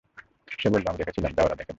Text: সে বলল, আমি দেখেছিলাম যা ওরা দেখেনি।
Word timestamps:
সে 0.59 0.69
বলল, 0.69 0.85
আমি 0.87 0.97
দেখেছিলাম 0.97 1.31
যা 1.33 1.41
ওরা 1.43 1.55
দেখেনি। 1.55 1.69